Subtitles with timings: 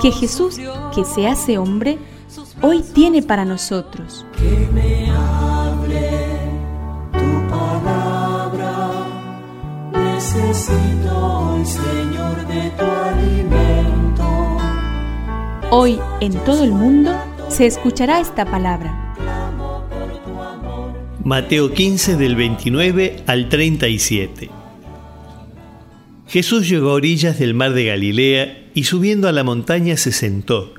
[0.00, 0.58] que Jesús,
[0.94, 1.98] que se hace hombre,
[2.62, 4.24] hoy tiene para nosotros.
[4.36, 6.10] Que me hable
[7.12, 8.90] tu palabra,
[9.92, 14.24] necesito hoy, Señor, de tu alimento.
[15.70, 17.12] Hoy en todo el mundo
[17.48, 19.00] se escuchará esta palabra.
[21.24, 24.63] Mateo 15 del 29 al 37.
[26.34, 30.74] Jesús llegó a orillas del mar de Galilea y subiendo a la montaña se sentó.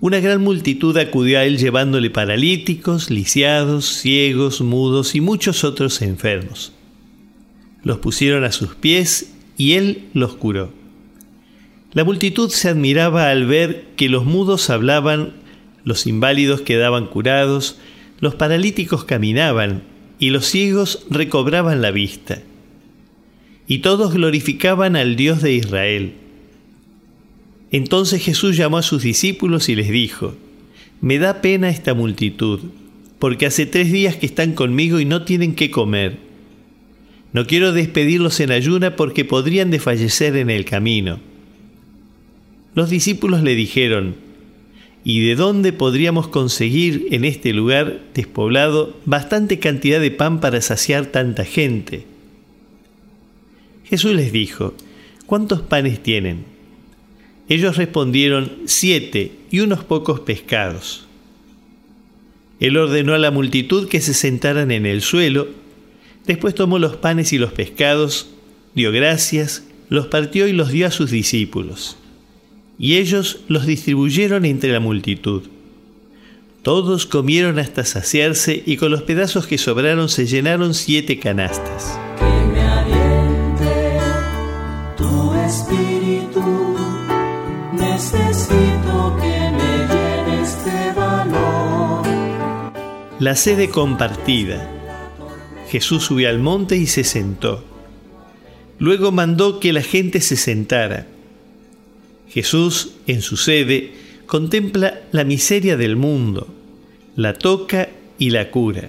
[0.00, 6.72] Una gran multitud acudió a él llevándole paralíticos, lisiados, ciegos, mudos y muchos otros enfermos.
[7.84, 10.72] Los pusieron a sus pies y él los curó.
[11.92, 15.34] La multitud se admiraba al ver que los mudos hablaban,
[15.84, 17.78] los inválidos quedaban curados,
[18.18, 19.84] los paralíticos caminaban
[20.18, 22.42] y los ciegos recobraban la vista
[23.70, 26.14] y todos glorificaban al Dios de Israel.
[27.70, 30.34] Entonces Jesús llamó a sus discípulos y les dijo,
[31.00, 32.58] Me da pena esta multitud,
[33.20, 36.18] porque hace tres días que están conmigo y no tienen qué comer.
[37.32, 41.20] No quiero despedirlos en ayuna porque podrían desfallecer en el camino.
[42.74, 44.16] Los discípulos le dijeron,
[45.04, 51.06] ¿Y de dónde podríamos conseguir en este lugar despoblado bastante cantidad de pan para saciar
[51.06, 52.09] tanta gente?
[53.90, 54.72] Jesús les dijo,
[55.26, 56.44] ¿cuántos panes tienen?
[57.48, 61.08] Ellos respondieron, siete y unos pocos pescados.
[62.60, 65.48] Él ordenó a la multitud que se sentaran en el suelo,
[66.24, 68.30] después tomó los panes y los pescados,
[68.76, 71.96] dio gracias, los partió y los dio a sus discípulos.
[72.78, 75.42] Y ellos los distribuyeron entre la multitud.
[76.62, 81.98] Todos comieron hasta saciarse y con los pedazos que sobraron se llenaron siete canastas.
[93.20, 94.66] La sede compartida.
[95.68, 97.62] Jesús subió al monte y se sentó.
[98.78, 101.06] Luego mandó que la gente se sentara.
[102.30, 103.92] Jesús, en su sede,
[104.24, 106.46] contempla la miseria del mundo,
[107.14, 108.88] la toca y la cura.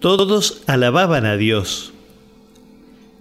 [0.00, 1.92] Todos alababan a Dios.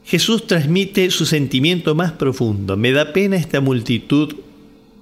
[0.05, 2.77] Jesús transmite su sentimiento más profundo.
[2.77, 4.33] Me da pena esta multitud,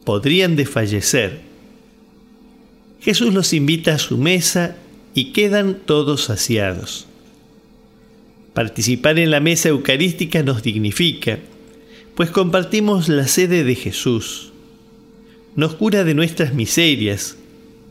[0.06, 1.55] podrían desfallecer.
[3.06, 4.78] Jesús los invita a su mesa
[5.14, 7.06] y quedan todos saciados.
[8.56, 11.38] Participar en la mesa eucarística nos dignifica,
[12.16, 14.54] pues compartimos la sede de Jesús.
[15.56, 17.38] Nos cura de nuestras miserias,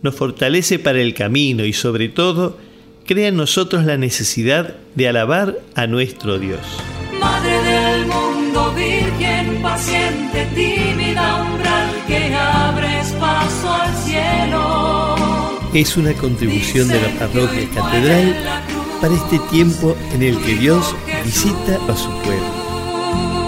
[0.03, 2.59] nos fortalece para el camino y sobre todo
[3.07, 6.59] crea en nosotros la necesidad de alabar a nuestro Dios.
[7.21, 10.49] Madre del mundo, virgen paciente,
[15.81, 18.63] es una contribución de la parroquia catedral
[19.01, 23.44] para este tiempo en el que Dios visita a su pueblo.